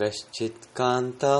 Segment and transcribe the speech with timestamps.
[0.00, 1.36] कश्चित् कान्ता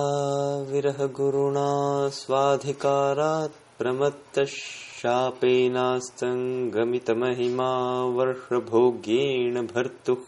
[0.71, 1.67] विरहगुरुणा
[2.15, 4.55] स्वाधिकारात् प्रमत्तः
[5.01, 7.69] शापेनास्तङ्गमितमहिमा
[8.17, 10.25] वर्षभोग्येण भर्तुः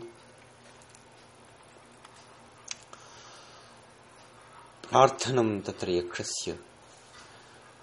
[4.90, 6.58] प्रार्थनम् तत्र यक्षस्य।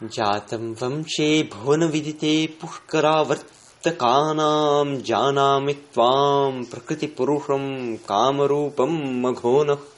[0.03, 9.90] जातम् वंशे भुवनविदिते पुष्करावर्तकानाम् जानामि त्वाम् प्रकृतिपुरुषम् कामरूपम् मघोनः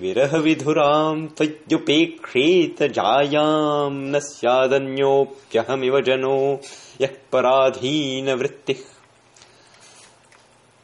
[0.00, 6.60] विरहविधुराम् त्वय्युपेक्षेत जायाम् न स्यादन्योऽप्यहमिव जनो
[7.00, 8.82] यः पराधीनवृत्तिः।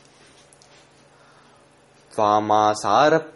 [2.14, 3.32] त्वामासार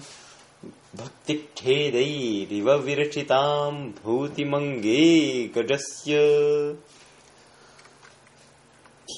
[1.02, 5.04] भक्तिच्छेदैरिव विरचिताम् भूतिमङ्गे
[5.58, 6.14] गजस्य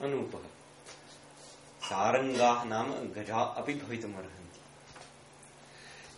[0.00, 0.38] अनूपः।
[1.80, 4.60] सारङ्गाः नाम गजा अपि भवितुमर्हन्ति।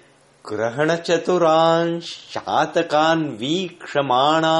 [3.40, 4.54] वीक्षमाणा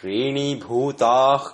[0.00, 1.44] श्रेणीभूताः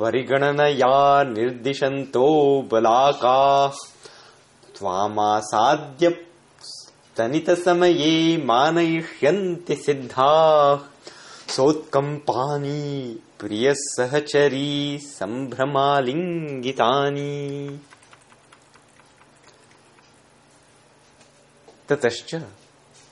[0.00, 1.00] परिगणनया
[1.32, 2.28] निर्दिशन्तो
[2.72, 3.76] बलाकाः
[4.78, 6.10] त्वामासाद्य
[6.70, 8.14] स्तनितसमये
[8.50, 10.80] मानयिष्यन्ति सिद्धाः।
[11.56, 12.82] सोत्कम्पानि
[13.40, 16.10] प्रियः सहचरी सम्भ्रमालिङ्गितानि
[21.90, 22.34] ततश्च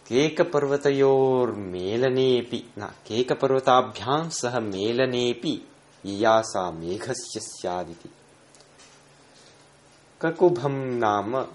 [0.08, 5.62] केकपर्वतयोर्मेलनेऽपि न केकपर्वताभ्याम् सह मेलनेऽपि
[6.06, 8.10] यया सा मेघस्य स्यादिति।
[10.22, 11.46] ककुभम् नाम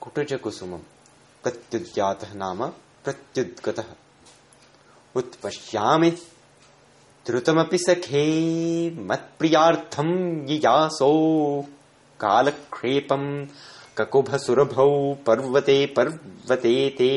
[0.00, 0.80] कुटजकुसुमम्
[1.42, 2.72] प्रत्युद्यातः नाम
[3.04, 3.84] प्रत्युद्गतः।
[5.16, 6.10] उत्पश्यामि
[7.26, 11.12] द्रुतमपि सखे मत्प्रियार्थम् ययासो
[12.20, 13.46] कालक्षेपम्
[13.98, 14.90] ककुभसुरभौ
[15.26, 17.12] पर्वते पर्वते ते।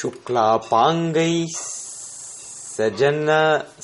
[0.00, 3.26] शुक्लापाङ्गैः सजन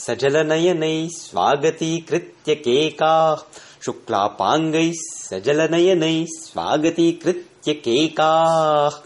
[0.04, 3.42] सजलनयनैः स्वागतीकृत्य केकाः
[3.84, 9.00] शुक्लापाङ्गैः सजलनयनैः स्वागतीकृत्य केकाः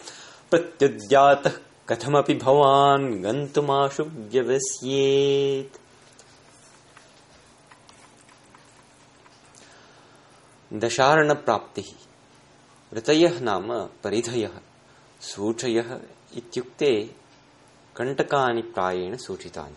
[0.50, 1.58] प्रत्युद्यातः
[1.88, 5.80] कथमपि भवान् गन्तुमाशु व्यवस्येत्
[10.72, 11.90] दशार्णप्राप्तिः।
[12.96, 14.50] ऋतयः नाम परिधयः।
[15.20, 15.98] सूचयः
[16.36, 17.10] इत्युक्ते
[17.96, 19.76] कण्टकानि प्रायेण सूचितानि।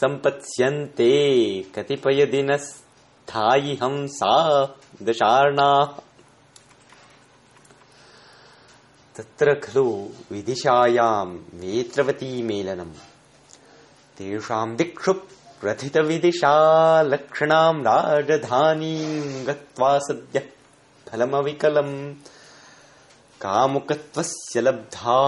[0.03, 1.11] सम्पत्स्यन्ते।
[1.75, 4.35] कतिपयदिनस्थायि हंसा
[9.17, 9.85] तत्र खलु
[10.31, 12.93] विदिशायाम् नेत्रवतीमेलनम्
[14.17, 15.13] तेषाम् दिक्षु
[15.61, 16.55] प्रथितविदिशा
[17.11, 20.47] लक्षणाम् राजधानीम् गत्वा सद्यः
[21.07, 21.95] फलमविकलम्
[23.45, 25.19] कामुकत्वस्य लब्धा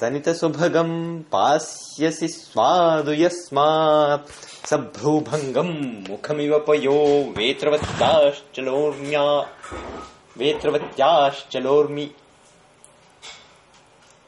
[0.00, 9.50] तीरोपान्तस्तनितसुभगम् पास्यसि स्वादु यस्मात्। सभ्रूभङ्गम् मुखमिव पयो वेत्रवत्ताश्चलोर्म्या
[10.36, 12.10] वेत्रवत्याश्चलोर्मि।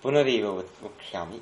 [0.03, 1.41] पुनरेव वक्ष्यामि।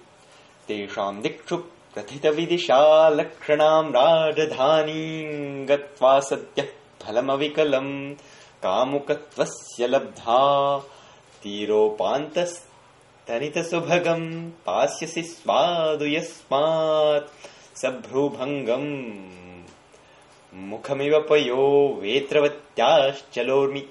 [0.68, 6.68] तेषाम् दिक्षु प्रथितविदिशा लक्षणाम् राजधानीम् गत्वा सद्यः
[7.02, 8.14] फलमविकलम्
[8.62, 10.76] कामुकत्वस्य लब्धा
[13.28, 17.28] तीरोपान्तस्तनितसुभगम् पास्यसि स्वादु यस्मात्
[17.78, 18.92] सभ्रूभङ्गम्
[20.54, 23.88] मुखमिव पयो वेत्रवत्याश्चलोर्मि।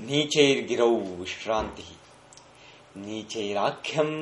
[0.00, 1.90] नीचैर्गिरौ विश्रान्तिः।
[2.96, 4.16] नीचैराख्यम्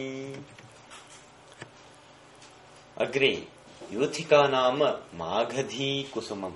[3.00, 3.46] अग्रे
[3.92, 4.82] यूथिका नाम
[5.20, 6.52] मागधीकुसुमम्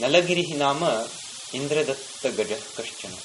[0.00, 1.06] नलगिरिः नाम
[1.54, 3.16] इन्द्रदत्तगजः कश्चन।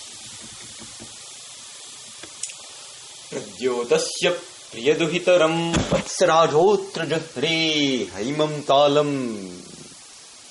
[3.29, 7.49] प्रद्योतस्य प्रियदुहितरम् वत्सराजोऽत्र जह्रे
[8.13, 9.47] हैमम् तालम्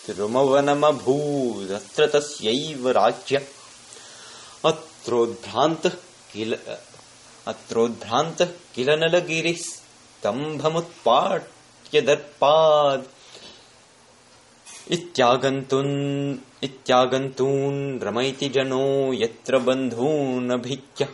[0.06, 3.46] त्रिमवनमभूदत्र तस्यैव राज्य।
[4.64, 5.92] अत्रोद्भ्रान्तः
[6.32, 6.58] किल
[7.46, 13.02] अत्रोद्भ्रान्तः किल नलगिरिः स्तम्भमुत्पाट्य दर्पाद्
[14.92, 21.06] इत्यागन्तून् इत्यागन्तून् रमैति जनो यत्र बन्धूनभिज्ञ।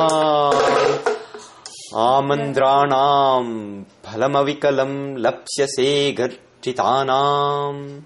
[1.97, 8.01] आमन्द्राणाम् फलमविकलम् लप्स्यसे गर्जितानाम्।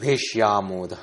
[0.00, 1.02] भेष्यामोदः।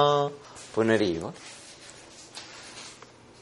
[0.75, 1.33] पुनरेव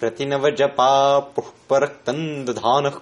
[0.01, 2.99] प्रतिनवजपा पुष्परक्तम् दधानः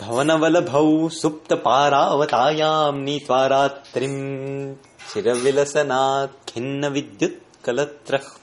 [0.00, 8.36] भवनवलभौ सुप्तपारावतायां नीत्वा रात्रिं चिरविलसनात् खिन्न विद्युत खिन्नविद्युत्कलत्रः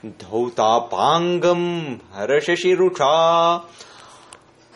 [0.06, 3.16] धौतापाङ्गम् हर्षशिरुषा।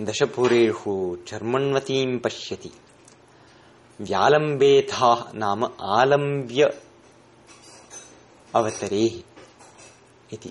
[0.00, 2.70] दशपुरेषु चर्मण्वतीम् पश्यति।
[4.00, 6.78] व्यालम्बेथा नाम आलम्ब्य
[8.54, 9.33] अवतरेः
[10.34, 10.50] इति।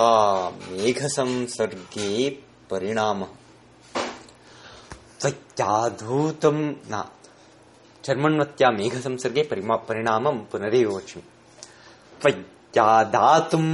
[0.50, 2.30] मेघसंसर्गे
[2.70, 3.26] परिणामः।
[5.20, 7.02] त्वत्याधूतम् न।
[8.04, 11.22] चर्मण्वत्या मेघसंसर्गे परिमा परिणामम् पुनरेव वच्मि
[12.22, 13.68] त्वत्यादातुम्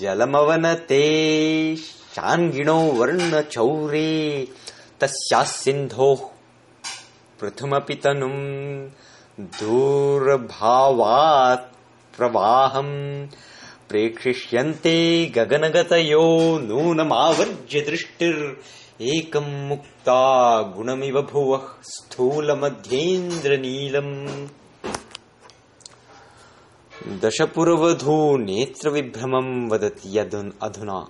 [0.00, 1.04] जलमवनते
[2.14, 4.48] शान्गिणो वर्णचौरे
[5.00, 6.26] तस्याः सिन्धोः
[7.40, 8.90] पृथुमपि तनुम्
[9.40, 11.68] दूरभावात्
[12.16, 13.28] प्रवाहम्
[13.90, 17.80] प्रेक्षिष्यन्ते गगनगतयो नूनमावर्ज्य
[19.68, 20.20] मुक्ता
[20.62, 23.08] गुणमिव भुवः स्थूलमध्येन्द्रनीलम्।
[27.20, 30.18] दशपुरवधू नेत्रविभ्रमम् वदति
[30.62, 31.00] अधुना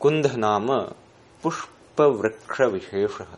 [0.00, 0.66] कुन्ध नाम
[1.42, 3.32] पुष्पवृक्षविशेषः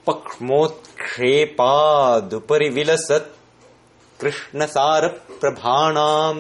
[0.07, 3.29] पक्ष्मोत्क्षेपादुपरि विलसत्
[4.21, 6.39] कृष्णसारप्रभाणाम्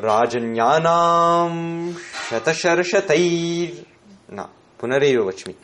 [0.00, 1.94] राजन्यानाम्
[2.30, 3.84] शतशर्षतैर्
[4.32, 4.48] न
[4.80, 5.54] पुनरेव वच्मि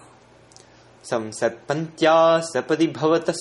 [1.10, 2.16] संसत्पन्त्या
[2.50, 3.38] सपदि भवतः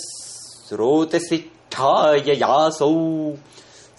[0.68, 2.96] स्रोतसिष्ठाय यासौ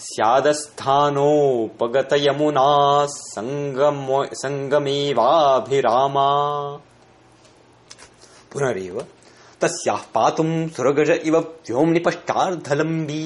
[0.06, 2.70] स्यादस्थानोपगतयमुना
[4.44, 6.28] सङ्गमेवाभिरामा
[8.52, 8.96] पुनरेव
[9.60, 13.24] तस्याः पातुम् सुरगज इव व्योम्निपश्चार्धलम्बी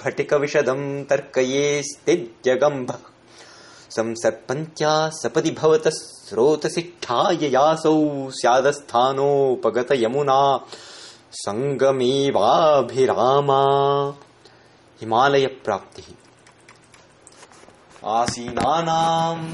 [0.00, 2.98] त्वम् चेदट्ठस्फटिकविशदम् तर्कयेस्तिर्यगम्भः
[3.90, 10.40] संसर्पन्त्या सपदि भवतः स्रोतसिष्ठाय यासौ स्यादस्थानोपगतयमुना
[11.32, 13.62] सङ्गमेवाभिरामा
[15.00, 16.08] हिमालयप्राप्तिः।
[18.04, 19.46] आसीनानाम्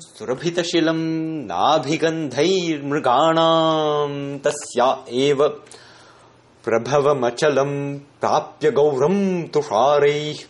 [0.00, 1.04] सुरभितशिलम्
[1.50, 5.40] नाभिगन्धैर्मृगाणाम् तस्या एव
[6.64, 7.76] प्रभवमचलम्
[8.20, 10.40] प्राप्य गौरम् तुषारैः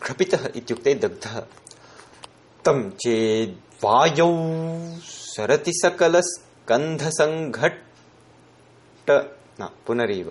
[0.03, 1.37] क्षपितः इत्युक्ते दग्धः।
[2.65, 4.33] तम् चेद्वायौ
[5.13, 7.87] सरति सकलस्कन्धसङ्घट्ट
[9.61, 10.29] पुनरेव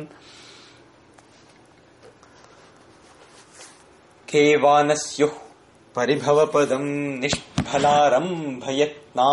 [4.34, 5.32] केवा न स्युः
[5.96, 9.26] परिभवपदम् निष्फलारम्भयत्ना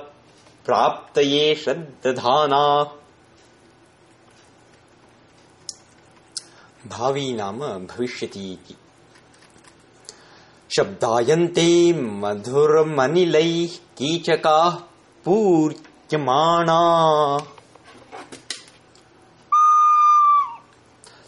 [0.65, 2.63] प्राप्तये श्रद्दधाना
[6.87, 8.75] भावी नाम भविष्यति इति।
[10.75, 11.67] शब्दायन्ते
[12.01, 14.75] मधुरमनिलैः कीचकाः
[15.25, 16.79] पूर्यमाणा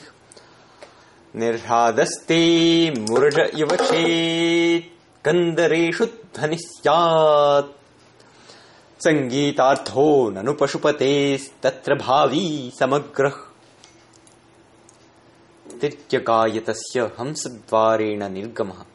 [1.35, 4.85] निर्ह्रादस्ते मुरज इव चेत्
[5.25, 7.65] कन्दरेषु ध्वनिः स्यात्
[9.03, 13.35] सङ्गीतार्थो ननु पशुपतेस्तत्र भावी समग्रः।
[15.81, 18.85] तिर्यगायतस्य हंसद्वारेण निर्गमः।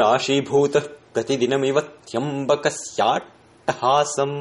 [0.00, 0.84] राशीभूतः
[1.14, 4.38] प्रतिदिनमिव त्यम्बकस्याट्टहासम्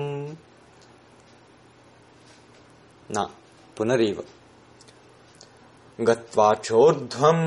[3.11, 3.13] न
[3.77, 4.19] पुनरेव।
[6.01, 7.45] गत्वाचोर्ध्वम्